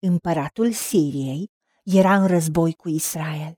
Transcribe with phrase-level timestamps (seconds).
[0.00, 1.50] Împăratul Siriei
[1.82, 3.54] era în război cu Israel.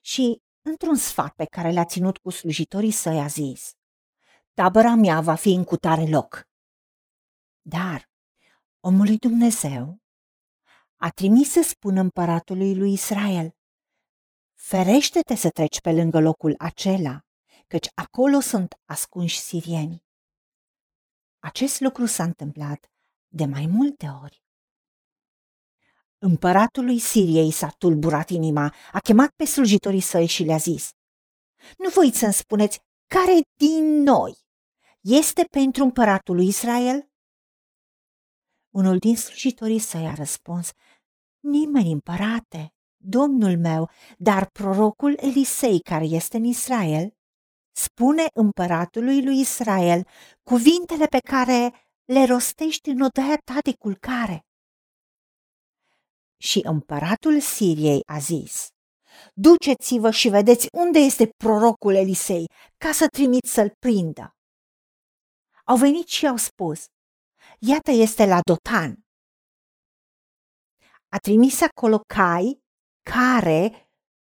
[0.00, 3.72] Și, într-un sfat pe care l-a ținut cu slujitorii săi, a zis,
[4.54, 6.48] tabăra mea va fi în cutare loc.
[7.60, 8.10] Dar
[8.80, 10.00] omul lui Dumnezeu
[10.96, 13.56] a trimis să spună împăratului lui Israel,
[14.54, 17.20] ferește-te să treci pe lângă locul acela,
[17.66, 20.04] căci acolo sunt ascunși sirieni.
[21.38, 22.90] Acest lucru s-a întâmplat
[23.28, 24.41] de mai multe ori.
[26.24, 30.90] Împăratului Siriei s-a tulburat inima, a chemat pe slujitorii săi și le-a zis,
[31.78, 34.36] Nu voiți să-mi spuneți care din noi
[35.00, 37.10] este pentru împăratul lui Israel?
[38.74, 40.70] Unul din slujitorii săi a răspuns,
[41.40, 47.14] Nimeni, împărate, domnul meu, dar prorocul Elisei, care este în Israel,
[47.76, 50.06] spune împăratului lui Israel
[50.42, 54.46] cuvintele pe care le rostești în odaia ta de culcare.
[56.42, 58.68] Și împăratul Siriei a zis,
[59.34, 64.36] Duceți-vă și vedeți unde este prorocul Elisei, ca să trimit să-l prindă.
[65.64, 66.84] Au venit și au spus,
[67.58, 68.94] Iată este la Dotan.
[71.08, 72.62] A trimis acolo cai,
[73.10, 73.90] care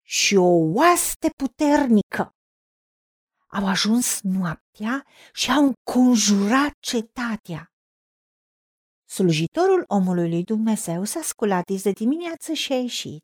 [0.02, 2.34] și o oaste puternică.
[3.46, 7.71] Au ajuns noaptea și au înconjurat cetatea.
[9.12, 13.20] Slujitorul omului lui Dumnezeu s-a sculat de dimineață și a ieșit.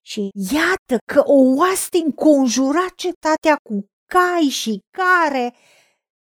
[0.00, 5.54] Și iată că o oaste înconjura cetatea cu cai și care.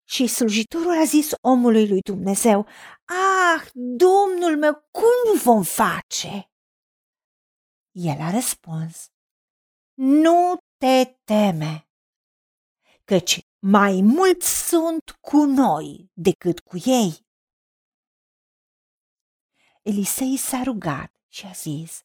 [0.08, 2.66] Și slujitorul a zis omului lui Dumnezeu,
[3.04, 6.50] Ah, domnul meu, cum vom face?
[7.90, 9.06] El a răspuns,
[9.94, 11.88] Nu te teme,
[13.04, 17.26] căci mai mulți sunt cu noi decât cu ei.
[19.88, 22.02] Elisei s-a rugat și a zis,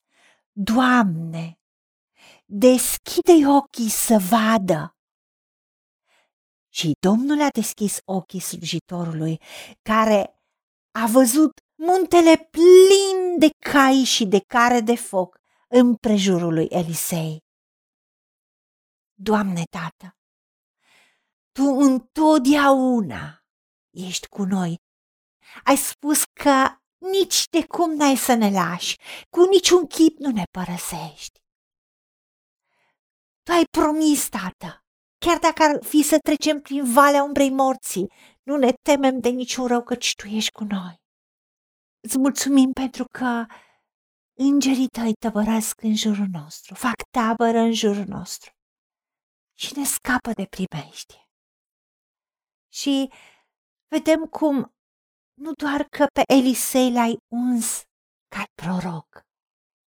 [0.52, 1.60] Doamne,
[2.46, 4.98] deschide ochii să vadă.
[6.70, 9.40] Și Domnul a deschis ochii slujitorului,
[9.82, 10.42] care
[10.92, 17.44] a văzut muntele plin de cai și de care de foc în prejurul lui Elisei.
[19.14, 20.18] Doamne, Tată,
[21.52, 23.46] Tu întotdeauna
[23.90, 24.82] ești cu noi.
[25.64, 28.98] Ai spus că nici de cum n-ai să ne lași,
[29.30, 31.40] cu niciun chip nu ne părăsești.
[33.44, 34.86] Tu ai promis, tată,
[35.18, 38.12] chiar dacă ar fi să trecem prin valea umbrei morții,
[38.44, 41.02] nu ne temem de niciun rău, căci tu ești cu noi.
[42.00, 43.46] Îți mulțumim pentru că
[44.34, 48.52] îngerii tăi tăbărăsc în jurul nostru, fac tabără în jurul nostru
[49.54, 51.16] și ne scapă de primești.
[52.74, 53.12] Și
[53.88, 54.74] vedem cum
[55.44, 57.82] nu doar că pe Elisei l-ai uns
[58.36, 59.10] ca proroc,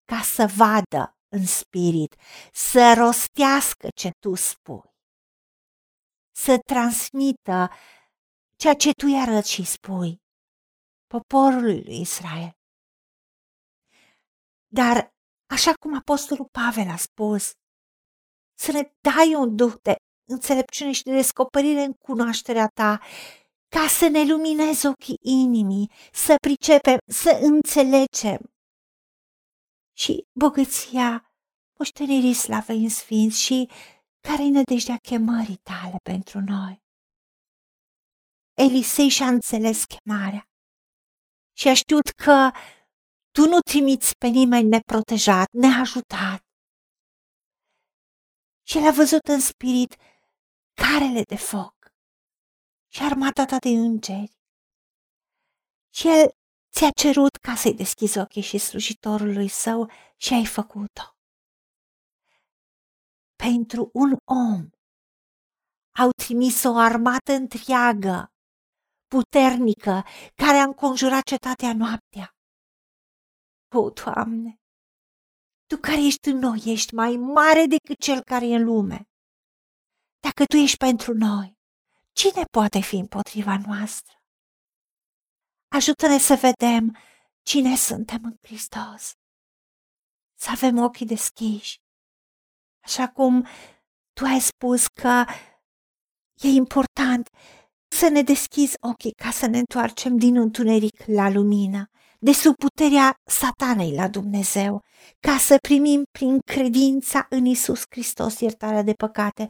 [0.05, 1.03] ca să vadă
[1.37, 2.15] în spirit,
[2.53, 4.91] să rostească ce tu spui,
[6.45, 7.71] să transmită
[8.57, 10.13] ceea ce tu îi arăți și spui
[11.07, 12.53] poporului lui Israel.
[14.67, 14.97] Dar,
[15.55, 17.53] așa cum apostolul Pavel a spus,
[18.59, 19.95] să ne dai un duh de
[20.31, 23.01] înțelepciune și de descoperire în cunoașterea ta,
[23.75, 28.41] ca să ne luminezi ochii inimii, să pricepem, să înțelegem.
[29.97, 31.33] Și bogăția
[31.79, 33.71] moștenirii slavei în sfinți și
[34.21, 36.83] care-i nădejdea chemării tale pentru noi.
[38.67, 40.45] Elisei și-a înțeles chemarea
[41.57, 42.51] și a știut că
[43.31, 46.41] tu nu trimiți pe nimeni neprotejat, neajutat.
[48.69, 49.95] Și el a văzut în spirit
[50.83, 51.74] carele de foc
[52.95, 54.39] și armata ta de îngeri.
[55.95, 56.37] Și el
[56.75, 61.07] ți-a cerut ca să-i deschizi ochii și slujitorului său și ai făcut-o.
[63.45, 64.69] Pentru un om
[66.03, 68.33] au trimis o armată întreagă,
[69.07, 72.37] puternică, care a înconjurat cetatea noaptea.
[73.75, 74.61] O, Doamne,
[75.67, 79.09] Tu care ești în noi, ești mai mare decât cel care e în lume.
[80.21, 81.55] Dacă Tu ești pentru noi,
[82.15, 84.13] Cine poate fi împotriva noastră?
[85.69, 86.97] Ajută-ne să vedem
[87.43, 89.13] cine suntem în Hristos.
[90.35, 91.77] Să avem ochii deschiși.
[92.85, 93.47] Așa cum
[94.13, 95.25] tu ai spus că
[96.43, 97.29] e important
[97.89, 101.89] să ne deschizi ochii ca să ne întoarcem din întuneric la lumină,
[102.19, 104.83] de sub puterea satanei la Dumnezeu,
[105.21, 109.49] ca să primim prin credința în Isus Hristos iertarea de păcate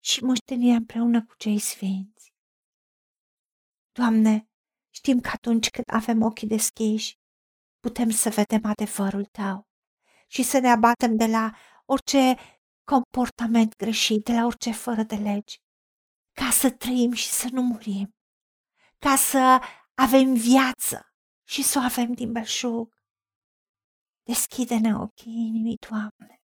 [0.00, 2.32] și moștenirea împreună cu cei sfinți.
[3.92, 4.48] Doamne,
[4.90, 7.18] știm că atunci când avem ochii deschiși,
[7.80, 9.68] putem să vedem adevărul tău
[10.26, 11.50] și să ne abatem de la
[11.84, 12.34] orice
[12.84, 15.60] comportament greșit, de la orice fără de legi,
[16.32, 18.14] ca să trăim și să nu murim,
[18.98, 19.60] ca să
[19.94, 21.12] avem viață
[21.48, 22.98] și să o avem din belșug.
[24.22, 26.42] Deschide-ne ochii inimii, Doamne,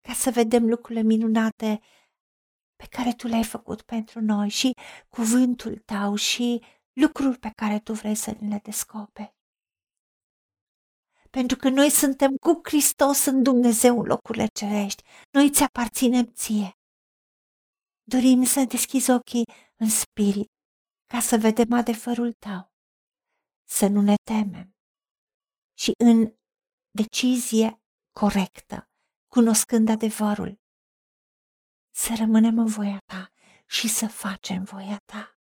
[0.00, 1.80] ca să vedem lucrurile minunate
[2.76, 4.72] pe care Tu le-ai făcut pentru noi și
[5.08, 9.34] cuvântul Tău și lucruri pe care Tu vrei să ne le descoperi.
[11.30, 15.02] Pentru că noi suntem cu Hristos în Dumnezeu în locurile cerești.
[15.30, 16.70] Noi ți aparținem ție.
[18.02, 19.44] Dorim să deschizi ochii
[19.76, 20.50] în spirit
[21.06, 22.72] ca să vedem adevărul tău,
[23.68, 24.76] să nu ne temem
[25.78, 26.34] și în
[26.90, 27.80] decizie
[28.20, 28.90] corectă,
[29.32, 30.60] cunoscând adevărul,
[32.02, 33.32] să rămânem în voia ta
[33.66, 35.38] și să facem voia ta.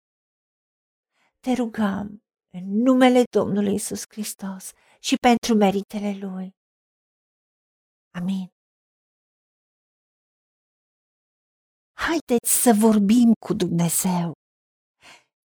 [1.40, 4.70] Te rugăm în numele Domnului Isus Hristos
[5.00, 6.48] și pentru meritele Lui.
[8.18, 8.46] Amin.
[11.92, 14.32] Haideți să vorbim cu Dumnezeu,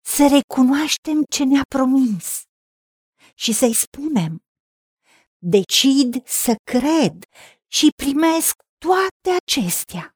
[0.05, 2.41] să recunoaștem ce ne-a promis
[3.35, 4.33] și să-i spunem,
[5.37, 7.15] decid să cred
[7.67, 10.15] și primesc toate acestea.